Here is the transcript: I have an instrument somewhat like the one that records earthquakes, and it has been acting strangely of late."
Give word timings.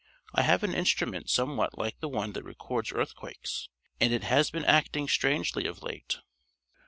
I 0.33 0.41
have 0.41 0.63
an 0.63 0.73
instrument 0.73 1.29
somewhat 1.29 1.77
like 1.77 1.99
the 1.99 2.09
one 2.09 2.33
that 2.33 2.41
records 2.43 2.91
earthquakes, 2.91 3.69
and 3.99 4.11
it 4.11 4.23
has 4.23 4.49
been 4.49 4.65
acting 4.65 5.07
strangely 5.07 5.67
of 5.67 5.83
late." 5.83 6.17